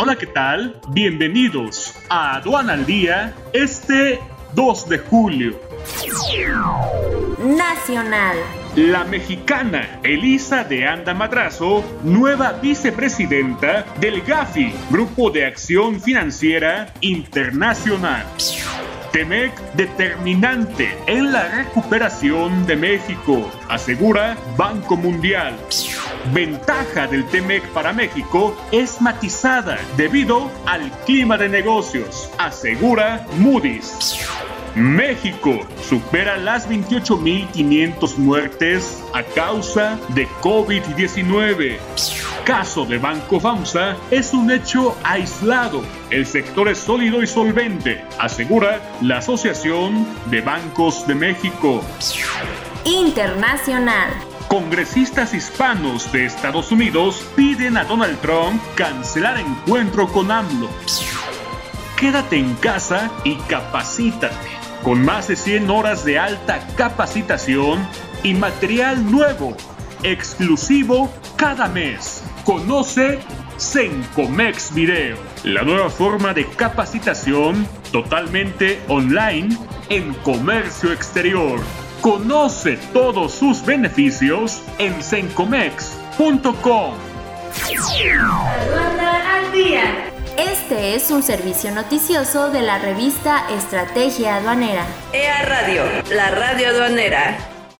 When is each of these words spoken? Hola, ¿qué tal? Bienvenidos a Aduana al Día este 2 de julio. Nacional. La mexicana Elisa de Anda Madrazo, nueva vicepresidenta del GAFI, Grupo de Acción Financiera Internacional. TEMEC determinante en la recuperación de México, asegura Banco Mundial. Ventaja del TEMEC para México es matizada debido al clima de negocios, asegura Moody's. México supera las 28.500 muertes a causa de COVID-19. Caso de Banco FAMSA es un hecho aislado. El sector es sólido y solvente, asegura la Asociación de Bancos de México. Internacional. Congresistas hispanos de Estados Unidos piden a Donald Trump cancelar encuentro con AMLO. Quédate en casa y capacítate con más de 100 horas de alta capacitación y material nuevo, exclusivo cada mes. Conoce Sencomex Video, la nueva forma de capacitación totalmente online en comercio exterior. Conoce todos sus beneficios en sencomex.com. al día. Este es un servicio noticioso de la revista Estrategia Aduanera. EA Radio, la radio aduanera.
Hola, 0.00 0.14
¿qué 0.14 0.26
tal? 0.26 0.80
Bienvenidos 0.90 1.92
a 2.08 2.36
Aduana 2.36 2.74
al 2.74 2.86
Día 2.86 3.34
este 3.52 4.20
2 4.54 4.88
de 4.90 4.98
julio. 4.98 5.60
Nacional. 7.44 8.36
La 8.76 9.02
mexicana 9.02 9.98
Elisa 10.04 10.62
de 10.62 10.86
Anda 10.86 11.14
Madrazo, 11.14 11.82
nueva 12.04 12.52
vicepresidenta 12.52 13.84
del 13.98 14.22
GAFI, 14.22 14.72
Grupo 14.88 15.30
de 15.30 15.46
Acción 15.46 16.00
Financiera 16.00 16.94
Internacional. 17.00 18.24
TEMEC 19.10 19.52
determinante 19.72 20.96
en 21.08 21.32
la 21.32 21.48
recuperación 21.48 22.64
de 22.68 22.76
México, 22.76 23.50
asegura 23.68 24.36
Banco 24.56 24.96
Mundial. 24.96 25.56
Ventaja 26.32 27.06
del 27.06 27.24
TEMEC 27.26 27.66
para 27.68 27.92
México 27.92 28.56
es 28.70 29.00
matizada 29.00 29.78
debido 29.96 30.50
al 30.66 30.90
clima 31.06 31.38
de 31.38 31.48
negocios, 31.48 32.30
asegura 32.38 33.26
Moody's. 33.38 34.18
México 34.74 35.60
supera 35.80 36.36
las 36.36 36.68
28.500 36.68 38.16
muertes 38.18 39.02
a 39.14 39.22
causa 39.22 39.98
de 40.10 40.28
COVID-19. 40.42 41.78
Caso 42.44 42.84
de 42.84 42.98
Banco 42.98 43.40
FAMSA 43.40 43.96
es 44.10 44.32
un 44.34 44.50
hecho 44.50 44.96
aislado. 45.04 45.82
El 46.10 46.26
sector 46.26 46.68
es 46.68 46.78
sólido 46.78 47.22
y 47.22 47.26
solvente, 47.26 48.04
asegura 48.18 48.80
la 49.00 49.18
Asociación 49.18 50.06
de 50.26 50.42
Bancos 50.42 51.06
de 51.06 51.14
México. 51.14 51.82
Internacional. 52.84 54.37
Congresistas 54.48 55.34
hispanos 55.34 56.10
de 56.10 56.24
Estados 56.24 56.72
Unidos 56.72 57.22
piden 57.36 57.76
a 57.76 57.84
Donald 57.84 58.18
Trump 58.22 58.62
cancelar 58.76 59.38
encuentro 59.38 60.08
con 60.08 60.30
AMLO. 60.30 60.70
Quédate 61.98 62.38
en 62.38 62.54
casa 62.54 63.10
y 63.24 63.36
capacítate 63.36 64.48
con 64.82 65.04
más 65.04 65.28
de 65.28 65.36
100 65.36 65.68
horas 65.68 66.02
de 66.06 66.18
alta 66.18 66.66
capacitación 66.76 67.86
y 68.22 68.32
material 68.32 69.10
nuevo, 69.10 69.54
exclusivo 70.02 71.12
cada 71.36 71.68
mes. 71.68 72.24
Conoce 72.46 73.18
Sencomex 73.58 74.72
Video, 74.72 75.18
la 75.44 75.62
nueva 75.62 75.90
forma 75.90 76.32
de 76.32 76.46
capacitación 76.46 77.66
totalmente 77.92 78.80
online 78.88 79.54
en 79.90 80.14
comercio 80.14 80.90
exterior. 80.90 81.60
Conoce 82.00 82.78
todos 82.92 83.32
sus 83.32 83.64
beneficios 83.64 84.62
en 84.78 85.02
sencomex.com. 85.02 86.94
al 89.04 89.52
día. 89.52 89.82
Este 90.36 90.94
es 90.94 91.10
un 91.10 91.24
servicio 91.24 91.72
noticioso 91.72 92.50
de 92.50 92.62
la 92.62 92.78
revista 92.78 93.42
Estrategia 93.50 94.36
Aduanera. 94.36 94.86
EA 95.12 95.42
Radio, 95.44 95.82
la 96.14 96.30
radio 96.30 96.68
aduanera. 96.68 97.57